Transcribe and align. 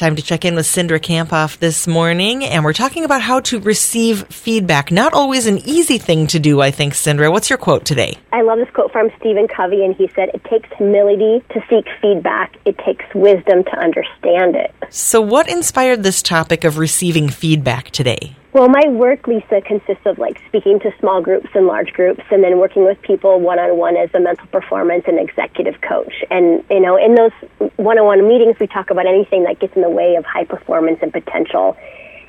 Time 0.00 0.16
to 0.16 0.22
check 0.22 0.46
in 0.46 0.54
with 0.54 0.64
Cindra 0.64 0.98
Kamphoff 0.98 1.58
this 1.58 1.86
morning, 1.86 2.42
and 2.42 2.64
we're 2.64 2.72
talking 2.72 3.04
about 3.04 3.20
how 3.20 3.38
to 3.40 3.60
receive 3.60 4.26
feedback. 4.28 4.90
Not 4.90 5.12
always 5.12 5.46
an 5.46 5.58
easy 5.58 5.98
thing 5.98 6.26
to 6.28 6.38
do, 6.38 6.62
I 6.62 6.70
think, 6.70 6.94
Cindra. 6.94 7.30
What's 7.30 7.50
your 7.50 7.58
quote 7.58 7.84
today? 7.84 8.16
I 8.32 8.40
love 8.40 8.56
this 8.56 8.70
quote 8.70 8.92
from 8.92 9.10
Stephen 9.18 9.46
Covey, 9.46 9.84
and 9.84 9.94
he 9.94 10.08
said, 10.14 10.30
It 10.32 10.42
takes 10.44 10.70
humility 10.78 11.44
to 11.50 11.60
seek 11.68 11.84
feedback, 12.00 12.56
it 12.64 12.78
takes 12.78 13.04
wisdom 13.14 13.62
to 13.62 13.78
understand 13.78 14.56
it. 14.56 14.74
So, 14.88 15.20
what 15.20 15.50
inspired 15.50 16.02
this 16.02 16.22
topic 16.22 16.64
of 16.64 16.78
receiving 16.78 17.28
feedback 17.28 17.90
today? 17.90 18.36
Well, 18.52 18.68
my 18.68 18.88
work, 18.88 19.26
Lisa, 19.26 19.60
consists 19.60 20.06
of 20.06 20.18
like 20.18 20.40
speaking 20.48 20.80
to 20.80 20.90
small 20.98 21.20
groups 21.20 21.50
and 21.54 21.66
large 21.66 21.92
groups, 21.92 22.22
and 22.30 22.42
then 22.42 22.58
working 22.58 22.86
with 22.86 23.00
people 23.02 23.38
one 23.38 23.58
on 23.58 23.76
one 23.76 23.98
as 23.98 24.08
a 24.14 24.18
mental 24.20 24.46
performance 24.46 25.04
and 25.06 25.20
executive 25.20 25.78
coach. 25.82 26.24
And 26.30 26.64
you 26.70 26.80
know, 26.80 26.96
in 26.96 27.14
those 27.14 27.32
one 27.80 27.98
on 27.98 28.04
one 28.04 28.28
meetings, 28.28 28.56
we 28.60 28.66
talk 28.66 28.90
about 28.90 29.06
anything 29.06 29.44
that 29.44 29.58
gets 29.58 29.74
in 29.74 29.82
the 29.82 29.90
way 29.90 30.16
of 30.16 30.24
high 30.24 30.44
performance 30.44 30.98
and 31.02 31.12
potential. 31.12 31.76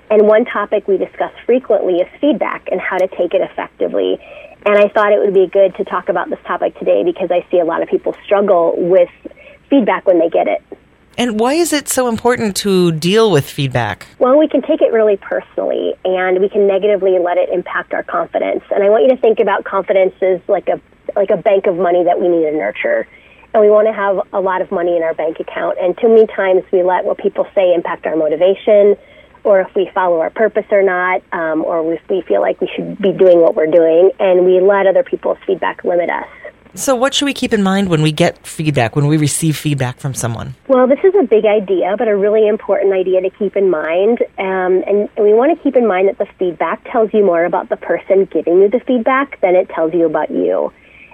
And 0.09 0.27
one 0.27 0.45
topic 0.45 0.87
we 0.87 0.97
discuss 0.97 1.31
frequently 1.45 1.95
is 1.97 2.07
feedback 2.19 2.67
and 2.71 2.79
how 2.79 2.97
to 2.97 3.07
take 3.07 3.33
it 3.33 3.41
effectively. 3.41 4.19
And 4.65 4.77
I 4.77 4.89
thought 4.89 5.11
it 5.11 5.19
would 5.19 5.33
be 5.33 5.47
good 5.47 5.75
to 5.75 5.83
talk 5.83 6.09
about 6.09 6.29
this 6.29 6.39
topic 6.45 6.77
today 6.77 7.03
because 7.03 7.31
I 7.31 7.45
see 7.49 7.59
a 7.59 7.65
lot 7.65 7.81
of 7.81 7.89
people 7.89 8.15
struggle 8.23 8.73
with 8.77 9.09
feedback 9.69 10.05
when 10.05 10.19
they 10.19 10.29
get 10.29 10.47
it. 10.47 10.61
And 11.17 11.39
why 11.39 11.53
is 11.53 11.73
it 11.73 11.89
so 11.89 12.07
important 12.07 12.55
to 12.57 12.91
deal 12.91 13.31
with 13.31 13.49
feedback? 13.49 14.07
Well, 14.19 14.37
we 14.37 14.47
can 14.47 14.61
take 14.61 14.81
it 14.81 14.93
really 14.93 15.17
personally 15.17 15.93
and 16.05 16.39
we 16.39 16.47
can 16.47 16.67
negatively 16.67 17.19
let 17.19 17.37
it 17.37 17.49
impact 17.49 17.93
our 17.93 18.03
confidence. 18.03 18.63
And 18.73 18.83
I 18.83 18.89
want 18.89 19.03
you 19.03 19.09
to 19.09 19.17
think 19.17 19.39
about 19.39 19.65
confidence 19.65 20.13
as 20.21 20.39
like 20.47 20.69
a 20.69 20.79
like 21.15 21.29
a 21.29 21.37
bank 21.37 21.67
of 21.67 21.75
money 21.75 22.03
that 22.05 22.21
we 22.21 22.29
need 22.29 22.49
to 22.49 22.51
nurture. 22.51 23.07
And 23.53 23.61
we 23.61 23.69
want 23.69 23.87
to 23.87 23.93
have 23.93 24.21
a 24.33 24.39
lot 24.39 24.61
of 24.61 24.71
money 24.71 24.95
in 24.95 25.03
our 25.03 25.13
bank 25.13 25.39
account. 25.39 25.77
And 25.79 25.97
too 25.97 26.07
many 26.07 26.27
times 26.27 26.63
we 26.71 26.83
let 26.83 27.03
what 27.03 27.17
people 27.17 27.45
say 27.53 27.73
impact 27.73 28.05
our 28.05 28.15
motivation, 28.15 28.95
or 29.43 29.59
if 29.59 29.73
we 29.75 29.89
follow 29.93 30.21
our 30.21 30.29
purpose 30.29 30.65
or 30.71 30.83
not, 30.83 31.21
um, 31.33 31.63
or 31.65 31.93
if 31.93 32.01
we 32.09 32.21
feel 32.21 32.41
like 32.41 32.61
we 32.61 32.69
should 32.75 32.97
be 33.01 33.11
doing 33.11 33.41
what 33.41 33.55
we're 33.55 33.71
doing, 33.71 34.11
and 34.19 34.45
we 34.45 34.61
let 34.61 34.87
other 34.87 35.03
people's 35.03 35.37
feedback 35.45 35.83
limit 35.83 36.09
us. 36.09 36.27
So, 36.73 36.95
what 36.95 37.13
should 37.13 37.25
we 37.25 37.33
keep 37.33 37.53
in 37.53 37.63
mind 37.63 37.89
when 37.89 38.01
we 38.01 38.13
get 38.13 38.47
feedback, 38.47 38.95
when 38.95 39.07
we 39.07 39.17
receive 39.17 39.57
feedback 39.57 39.99
from 39.99 40.13
someone? 40.13 40.55
Well, 40.69 40.87
this 40.87 40.99
is 41.03 41.13
a 41.19 41.23
big 41.23 41.43
idea, 41.43 41.95
but 41.97 42.07
a 42.07 42.15
really 42.15 42.47
important 42.47 42.93
idea 42.93 43.19
to 43.21 43.29
keep 43.29 43.57
in 43.57 43.69
mind. 43.69 44.19
Um, 44.37 44.81
and, 44.87 45.09
and 45.17 45.25
we 45.25 45.33
want 45.33 45.57
to 45.57 45.61
keep 45.61 45.75
in 45.75 45.85
mind 45.85 46.07
that 46.07 46.17
the 46.17 46.27
feedback 46.39 46.89
tells 46.89 47.13
you 47.13 47.25
more 47.25 47.43
about 47.43 47.67
the 47.67 47.75
person 47.75 48.23
giving 48.31 48.61
you 48.61 48.69
the 48.69 48.79
feedback 48.87 49.41
than 49.41 49.55
it 49.55 49.67
tells 49.67 49.93
you 49.93 50.05
about 50.05 50.31
you. 50.31 50.71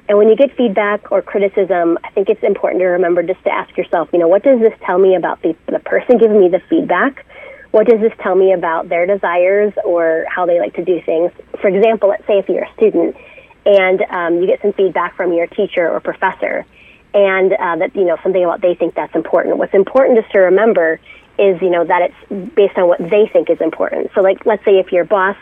And 0.10 0.18
when 0.18 0.30
you 0.30 0.36
get 0.36 0.56
feedback 0.56 1.12
or 1.12 1.22
criticism, 1.22 1.98
I 2.04 2.10
think 2.12 2.30
it's 2.30 2.44
important 2.44 2.82
to 2.82 2.86
remember 2.86 3.24
just 3.24 3.44
to 3.44 3.54
ask 3.54 3.76
yourself, 3.78 4.10
you 4.14 4.20
know, 4.20 4.28
what 4.28 4.44
does 4.44 4.60
this 4.60 4.74
tell 4.86 4.98
me 4.98 5.16
about 5.16 5.42
the, 5.42 5.56
the 5.68 5.80
person 5.80 6.18
giving 6.18 6.40
me 6.40 6.48
the 6.50 6.62
feedback? 6.70 7.26
What 7.72 7.88
does 7.88 8.00
this 8.00 8.14
tell 8.22 8.36
me 8.36 8.54
about 8.54 8.88
their 8.88 9.06
desires 9.06 9.74
or 9.84 10.26
how 10.30 10.46
they 10.46 10.60
like 10.60 10.76
to 10.76 10.86
do 10.86 11.02
things? 11.02 11.32
For 11.60 11.68
example, 11.68 12.10
let's 12.10 12.26
say 12.26 12.40
if 12.40 12.48
you're 12.48 12.64
a 12.64 12.74
student 12.74 13.18
and 13.66 14.02
um, 14.04 14.42
you 14.42 14.48
get 14.48 14.62
some 14.62 14.72
feedback 14.74 15.16
from 15.18 15.34
your 15.34 15.48
teacher 15.48 15.90
or 15.90 16.00
professor, 16.00 16.66
and 17.14 17.54
uh, 17.54 17.76
that 17.78 17.96
you 17.96 18.06
know 18.06 18.18
something 18.24 18.44
about 18.44 18.62
they 18.62 18.76
think 18.76 18.96
that's 18.96 19.16
important. 19.16 19.58
What's 19.58 19.74
important 19.74 20.18
just 20.20 20.32
to 20.32 20.40
remember 20.40 21.00
is 21.38 21.62
you 21.62 21.70
know 21.70 21.84
that 21.84 22.10
it's 22.10 22.54
based 22.56 22.78
on 22.78 22.88
what 22.88 23.00
they 23.00 23.30
think 23.32 23.50
is 23.50 23.60
important. 23.60 24.12
So, 24.16 24.22
like, 24.22 24.46
let's 24.46 24.64
say 24.64 24.80
if 24.80 24.92
your 24.92 25.04
boss 25.04 25.36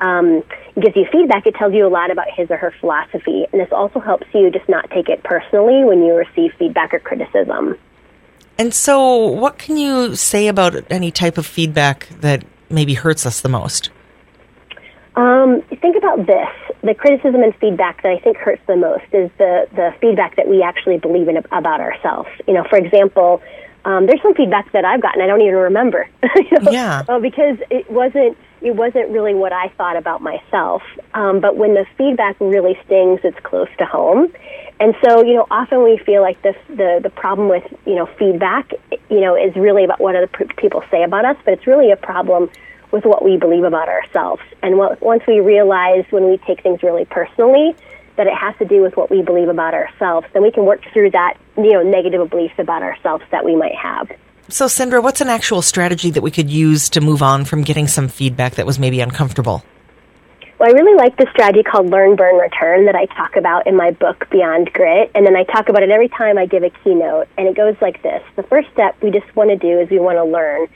um, 0.00 0.42
gives 0.80 0.96
you 0.96 1.06
feedback, 1.10 1.46
it 1.46 1.54
tells 1.54 1.74
you 1.74 1.86
a 1.86 1.88
lot 1.88 2.10
about 2.10 2.26
his 2.34 2.50
or 2.50 2.56
her 2.56 2.72
philosophy, 2.80 3.46
and 3.52 3.60
this 3.60 3.72
also 3.72 4.00
helps 4.00 4.26
you 4.32 4.50
just 4.50 4.68
not 4.68 4.88
take 4.90 5.08
it 5.08 5.22
personally 5.22 5.84
when 5.84 6.02
you 6.02 6.14
receive 6.14 6.52
feedback 6.58 6.94
or 6.94 6.98
criticism. 6.98 7.76
And 8.58 8.74
so, 8.74 9.26
what 9.26 9.58
can 9.58 9.76
you 9.76 10.16
say 10.16 10.48
about 10.48 10.74
any 10.90 11.10
type 11.10 11.38
of 11.38 11.46
feedback 11.46 12.08
that 12.20 12.44
maybe 12.68 12.94
hurts 12.94 13.24
us 13.24 13.40
the 13.40 13.48
most? 13.48 13.90
Um, 15.14 15.62
think 15.80 15.96
about 15.96 16.26
this. 16.26 16.48
The 16.82 16.94
criticism 16.94 17.42
and 17.42 17.54
feedback 17.56 18.02
that 18.02 18.12
I 18.12 18.20
think 18.20 18.36
hurts 18.36 18.62
the 18.66 18.76
most 18.76 19.04
is 19.12 19.30
the, 19.38 19.66
the 19.72 19.92
feedback 20.00 20.36
that 20.36 20.46
we 20.46 20.62
actually 20.62 20.98
believe 20.98 21.28
in 21.28 21.38
about 21.50 21.80
ourselves. 21.80 22.28
You 22.46 22.54
know, 22.54 22.64
for 22.70 22.78
example, 22.78 23.42
um, 23.84 24.06
there's 24.06 24.22
some 24.22 24.34
feedback 24.34 24.70
that 24.72 24.84
I've 24.84 25.02
gotten 25.02 25.20
I 25.22 25.26
don't 25.26 25.40
even 25.40 25.54
remember. 25.54 26.08
you 26.36 26.60
know, 26.60 26.70
yeah. 26.70 27.04
Uh, 27.08 27.18
because 27.18 27.58
it 27.70 27.90
wasn't 27.90 28.36
it 28.60 28.74
wasn't 28.74 29.08
really 29.10 29.34
what 29.34 29.52
I 29.52 29.68
thought 29.76 29.96
about 29.96 30.20
myself. 30.20 30.82
Um, 31.14 31.40
but 31.40 31.56
when 31.56 31.74
the 31.74 31.86
feedback 31.96 32.36
really 32.40 32.78
stings, 32.84 33.20
it's 33.24 33.38
close 33.40 33.68
to 33.78 33.84
home. 33.84 34.32
And 34.80 34.94
so, 35.04 35.24
you 35.24 35.34
know, 35.34 35.46
often 35.50 35.82
we 35.82 35.98
feel 35.98 36.22
like 36.22 36.40
this, 36.42 36.56
the 36.68 37.00
the 37.02 37.10
problem 37.10 37.48
with 37.48 37.64
you 37.84 37.94
know 37.94 38.06
feedback, 38.18 38.72
you 39.10 39.20
know, 39.20 39.34
is 39.36 39.54
really 39.56 39.84
about 39.84 40.00
what 40.00 40.14
other 40.16 40.28
people 40.56 40.82
say 40.90 41.02
about 41.02 41.24
us, 41.24 41.36
but 41.44 41.54
it's 41.54 41.66
really 41.66 41.90
a 41.90 41.96
problem 41.96 42.50
with 42.90 43.04
what 43.04 43.24
we 43.24 43.36
believe 43.36 43.64
about 43.64 43.88
ourselves. 43.88 44.42
And 44.62 44.78
what, 44.78 45.00
once 45.02 45.22
we 45.26 45.40
realize 45.40 46.04
when 46.10 46.28
we 46.30 46.38
take 46.38 46.62
things 46.62 46.82
really 46.82 47.04
personally 47.04 47.76
that 48.16 48.26
it 48.26 48.34
has 48.34 48.56
to 48.58 48.64
do 48.64 48.82
with 48.82 48.96
what 48.96 49.10
we 49.10 49.22
believe 49.22 49.48
about 49.48 49.74
ourselves, 49.74 50.26
then 50.32 50.42
we 50.42 50.50
can 50.50 50.64
work 50.64 50.82
through 50.92 51.10
that, 51.10 51.36
you 51.56 51.72
know, 51.72 51.82
negative 51.82 52.28
beliefs 52.30 52.54
about 52.58 52.82
ourselves 52.82 53.24
that 53.30 53.44
we 53.44 53.54
might 53.54 53.74
have. 53.74 54.10
So, 54.50 54.64
Cindra, 54.64 55.02
what's 55.02 55.20
an 55.20 55.28
actual 55.28 55.60
strategy 55.60 56.10
that 56.10 56.22
we 56.22 56.30
could 56.30 56.50
use 56.50 56.88
to 56.90 57.02
move 57.02 57.22
on 57.22 57.44
from 57.44 57.62
getting 57.62 57.86
some 57.86 58.08
feedback 58.08 58.54
that 58.54 58.64
was 58.64 58.78
maybe 58.78 59.00
uncomfortable? 59.00 59.62
Well, 60.58 60.70
I 60.70 60.72
really 60.72 60.96
like 60.96 61.18
the 61.18 61.26
strategy 61.30 61.62
called 61.62 61.90
Learn, 61.90 62.16
Burn, 62.16 62.36
Return 62.36 62.86
that 62.86 62.94
I 62.94 63.04
talk 63.06 63.36
about 63.36 63.66
in 63.66 63.76
my 63.76 63.90
book, 63.90 64.26
Beyond 64.30 64.72
Grit. 64.72 65.10
And 65.14 65.26
then 65.26 65.36
I 65.36 65.44
talk 65.44 65.68
about 65.68 65.82
it 65.82 65.90
every 65.90 66.08
time 66.08 66.38
I 66.38 66.46
give 66.46 66.62
a 66.62 66.70
keynote. 66.70 67.28
And 67.36 67.46
it 67.46 67.56
goes 67.56 67.76
like 67.82 68.02
this 68.02 68.22
The 68.36 68.42
first 68.42 68.70
step 68.72 68.96
we 69.02 69.10
just 69.10 69.36
want 69.36 69.50
to 69.50 69.56
do 69.56 69.78
is 69.80 69.90
we 69.90 69.98
want 69.98 70.16
to 70.16 70.24
learn 70.24 70.66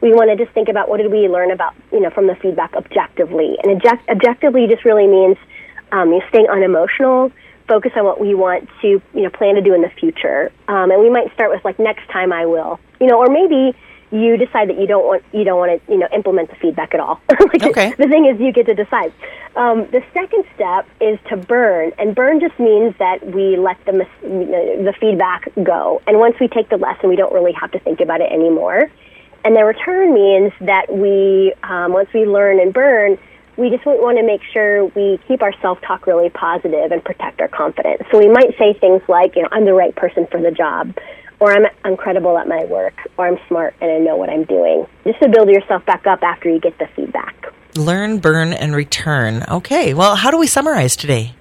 we 0.00 0.12
want 0.12 0.30
to 0.30 0.36
just 0.36 0.54
think 0.54 0.68
about 0.68 0.88
what 0.88 0.96
did 0.96 1.10
we 1.10 1.28
learn 1.28 1.50
about, 1.50 1.74
you 1.92 2.00
know, 2.00 2.10
from 2.10 2.26
the 2.26 2.34
feedback 2.36 2.74
objectively. 2.74 3.56
And 3.62 3.72
object- 3.72 4.08
objectively 4.08 4.66
just 4.66 4.84
really 4.84 5.06
means 5.06 5.36
um, 5.92 6.10
you 6.10 6.22
staying 6.28 6.48
unemotional, 6.48 7.30
focus 7.70 7.92
on 7.94 8.04
what 8.04 8.20
we 8.20 8.34
want 8.34 8.68
to, 8.82 8.88
you 9.14 9.22
know, 9.22 9.30
plan 9.30 9.54
to 9.54 9.60
do 9.62 9.72
in 9.72 9.80
the 9.80 9.90
future. 9.90 10.50
Um, 10.66 10.90
and 10.90 11.00
we 11.00 11.08
might 11.08 11.32
start 11.34 11.50
with 11.50 11.64
like 11.64 11.78
next 11.78 12.08
time 12.10 12.32
I 12.32 12.44
will, 12.44 12.80
you 13.00 13.06
know, 13.06 13.16
or 13.16 13.28
maybe 13.28 13.76
you 14.10 14.36
decide 14.36 14.68
that 14.68 14.76
you 14.76 14.88
don't 14.88 15.04
want 15.04 15.22
you 15.32 15.44
don't 15.44 15.58
want 15.58 15.70
to 15.70 15.92
you 15.92 15.96
know 15.96 16.08
implement 16.12 16.50
the 16.50 16.56
feedback 16.56 16.94
at 16.94 17.00
all. 17.00 17.20
like 17.30 17.62
okay. 17.62 17.94
The 17.96 18.08
thing 18.08 18.26
is, 18.26 18.40
you 18.40 18.52
get 18.52 18.66
to 18.66 18.74
decide. 18.74 19.12
Um, 19.54 19.86
the 19.92 20.02
second 20.12 20.44
step 20.56 20.88
is 21.00 21.18
to 21.28 21.36
burn, 21.36 21.92
and 21.96 22.12
burn 22.12 22.40
just 22.40 22.58
means 22.58 22.92
that 22.98 23.24
we 23.24 23.56
let 23.56 23.78
the 23.84 24.04
the 24.22 24.94
feedback 25.00 25.48
go. 25.62 26.02
And 26.08 26.18
once 26.18 26.34
we 26.40 26.48
take 26.48 26.70
the 26.70 26.76
lesson, 26.76 27.08
we 27.08 27.14
don't 27.14 27.32
really 27.32 27.52
have 27.52 27.70
to 27.70 27.78
think 27.78 28.00
about 28.00 28.20
it 28.20 28.32
anymore. 28.32 28.90
And 29.44 29.56
the 29.56 29.64
return 29.64 30.12
means 30.12 30.52
that 30.60 30.92
we, 30.92 31.54
um, 31.62 31.94
once 31.94 32.10
we 32.12 32.26
learn 32.26 32.60
and 32.60 32.74
burn, 32.74 33.16
we 33.60 33.68
just 33.68 33.84
want 33.84 34.16
to 34.16 34.24
make 34.24 34.40
sure 34.52 34.86
we 34.86 35.20
keep 35.28 35.42
our 35.42 35.52
self 35.60 35.78
talk 35.82 36.06
really 36.06 36.30
positive 36.30 36.90
and 36.90 37.04
protect 37.04 37.40
our 37.42 37.48
confidence. 37.48 38.02
So 38.10 38.18
we 38.18 38.28
might 38.28 38.56
say 38.58 38.72
things 38.72 39.02
like, 39.06 39.36
you 39.36 39.42
know, 39.42 39.48
I'm 39.52 39.66
the 39.66 39.74
right 39.74 39.94
person 39.94 40.26
for 40.30 40.40
the 40.40 40.50
job, 40.50 40.96
or 41.38 41.52
I'm 41.52 41.66
incredible 41.84 42.38
at 42.38 42.48
my 42.48 42.64
work, 42.64 42.94
or 43.18 43.28
I'm 43.28 43.38
smart 43.48 43.74
and 43.82 43.90
I 43.90 43.98
know 43.98 44.16
what 44.16 44.30
I'm 44.30 44.44
doing, 44.44 44.86
just 45.04 45.20
to 45.20 45.28
build 45.28 45.50
yourself 45.50 45.84
back 45.84 46.06
up 46.06 46.22
after 46.22 46.48
you 46.48 46.58
get 46.58 46.78
the 46.78 46.88
feedback. 46.96 47.52
Learn, 47.76 48.18
burn, 48.18 48.54
and 48.54 48.74
return. 48.74 49.44
Okay, 49.48 49.92
well, 49.92 50.16
how 50.16 50.30
do 50.30 50.38
we 50.38 50.46
summarize 50.46 50.96
today? 50.96 51.34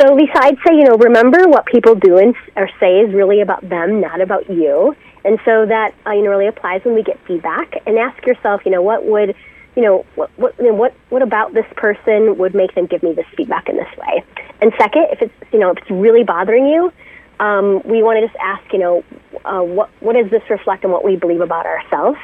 So, 0.00 0.14
Lisa, 0.14 0.32
I'd 0.36 0.56
say, 0.66 0.74
you 0.74 0.84
know, 0.84 0.96
remember 0.96 1.46
what 1.48 1.66
people 1.66 1.94
do 1.94 2.18
and, 2.18 2.34
or 2.56 2.68
say 2.80 3.00
is 3.00 3.14
really 3.14 3.40
about 3.40 3.66
them, 3.68 4.00
not 4.00 4.20
about 4.20 4.50
you. 4.50 4.96
And 5.24 5.38
so 5.44 5.66
that 5.66 5.94
uh, 6.04 6.10
you 6.10 6.22
know 6.22 6.30
really 6.30 6.48
applies 6.48 6.84
when 6.84 6.94
we 6.94 7.04
get 7.04 7.20
feedback. 7.26 7.74
And 7.86 7.96
ask 7.96 8.26
yourself, 8.26 8.62
you 8.64 8.72
know, 8.72 8.82
what 8.82 9.04
would 9.04 9.36
you 9.76 9.82
know 9.82 10.04
what 10.14 10.30
what 10.36 10.54
you 10.58 10.66
know, 10.66 10.74
what 10.74 10.94
what 11.08 11.22
about 11.22 11.54
this 11.54 11.66
person 11.76 12.38
would 12.38 12.54
make 12.54 12.74
them 12.74 12.86
give 12.86 13.02
me 13.02 13.12
this 13.12 13.26
feedback 13.36 13.68
in 13.68 13.76
this 13.76 13.96
way? 13.96 14.24
And 14.60 14.72
second, 14.78 15.06
if 15.10 15.22
it's 15.22 15.52
you 15.52 15.58
know 15.58 15.70
if 15.70 15.78
it's 15.78 15.90
really 15.90 16.24
bothering 16.24 16.66
you, 16.66 16.92
um, 17.40 17.82
we 17.84 18.02
want 18.02 18.20
to 18.20 18.26
just 18.26 18.38
ask, 18.40 18.72
you 18.72 18.78
know, 18.78 19.04
uh, 19.44 19.60
what 19.62 19.90
what 20.00 20.14
does 20.14 20.30
this 20.30 20.42
reflect 20.48 20.84
on 20.84 20.90
what 20.90 21.04
we 21.04 21.16
believe 21.16 21.40
about 21.40 21.66
ourselves? 21.66 22.18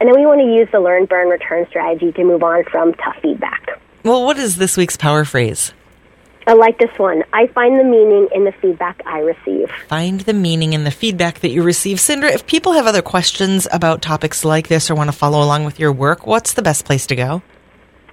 And 0.00 0.08
then 0.08 0.16
we 0.18 0.26
want 0.26 0.40
to 0.40 0.46
use 0.46 0.68
the 0.72 0.80
learn, 0.80 1.06
burn, 1.06 1.28
return 1.28 1.66
strategy 1.68 2.10
to 2.12 2.24
move 2.24 2.42
on 2.42 2.64
from 2.64 2.94
tough 2.94 3.16
feedback. 3.22 3.80
Well, 4.02 4.24
what 4.24 4.36
is 4.38 4.56
this 4.56 4.76
week's 4.76 4.96
power 4.96 5.24
phrase? 5.24 5.72
I 6.46 6.52
like 6.52 6.78
this 6.78 6.90
one. 6.98 7.22
I 7.32 7.46
find 7.48 7.78
the 7.78 7.84
meaning 7.84 8.28
in 8.34 8.44
the 8.44 8.52
feedback 8.52 9.00
I 9.06 9.20
receive. 9.20 9.70
Find 9.88 10.20
the 10.20 10.34
meaning 10.34 10.74
in 10.74 10.84
the 10.84 10.90
feedback 10.90 11.40
that 11.40 11.48
you 11.48 11.62
receive. 11.62 11.98
Cindra, 11.98 12.32
if 12.32 12.46
people 12.46 12.72
have 12.72 12.86
other 12.86 13.02
questions 13.02 13.66
about 13.72 14.02
topics 14.02 14.44
like 14.44 14.68
this 14.68 14.90
or 14.90 14.94
want 14.94 15.08
to 15.08 15.16
follow 15.16 15.42
along 15.42 15.64
with 15.64 15.80
your 15.80 15.92
work, 15.92 16.26
what's 16.26 16.52
the 16.52 16.62
best 16.62 16.84
place 16.84 17.06
to 17.06 17.16
go? 17.16 17.42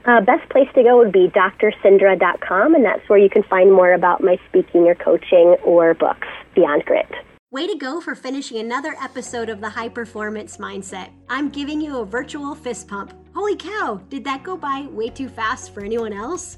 Uh, 0.05 0.21
best 0.21 0.49
place 0.49 0.67
to 0.73 0.81
go 0.81 0.97
would 0.97 1.11
be 1.11 1.27
drcindra.com, 1.27 2.73
and 2.73 2.83
that's 2.83 3.07
where 3.07 3.19
you 3.19 3.29
can 3.29 3.43
find 3.43 3.71
more 3.71 3.93
about 3.93 4.23
my 4.23 4.37
speaking 4.47 4.81
or 4.87 4.95
coaching 4.95 5.55
or 5.63 5.93
books, 5.93 6.27
Beyond 6.55 6.85
Grit. 6.85 7.11
Way 7.51 7.67
to 7.67 7.75
go 7.75 7.99
for 7.99 8.15
finishing 8.15 8.57
another 8.57 8.95
episode 9.03 9.49
of 9.49 9.59
the 9.59 9.69
High 9.69 9.89
Performance 9.89 10.57
Mindset. 10.57 11.09
I'm 11.29 11.49
giving 11.49 11.81
you 11.81 11.97
a 11.97 12.05
virtual 12.05 12.55
fist 12.55 12.87
pump. 12.87 13.13
Holy 13.35 13.57
cow, 13.57 14.01
did 14.07 14.23
that 14.23 14.41
go 14.41 14.55
by 14.55 14.87
way 14.89 15.09
too 15.09 15.27
fast 15.27 15.73
for 15.73 15.83
anyone 15.83 16.13
else? 16.13 16.57